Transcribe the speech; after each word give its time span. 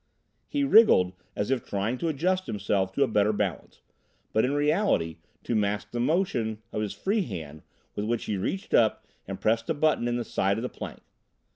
He 0.49 0.63
wriggled 0.63 1.13
as 1.35 1.51
if 1.51 1.63
trying 1.63 1.99
to 1.99 2.07
adjust 2.07 2.47
himself 2.47 2.91
to 2.93 3.03
a 3.03 3.07
better 3.07 3.31
balance, 3.31 3.81
but 4.33 4.43
in 4.43 4.51
reality 4.51 5.17
to 5.43 5.53
mask 5.53 5.91
the 5.91 5.99
motion 5.99 6.57
of 6.71 6.81
his 6.81 6.93
free 6.95 7.21
hand 7.21 7.61
with 7.93 8.05
which 8.05 8.25
he 8.25 8.35
reached 8.35 8.73
up 8.73 9.05
and 9.27 9.39
pressed 9.39 9.69
a 9.69 9.75
button 9.75 10.07
in 10.07 10.17
the 10.17 10.23
side 10.25 10.57
of 10.57 10.63
the 10.63 10.69
plank. 10.69 11.01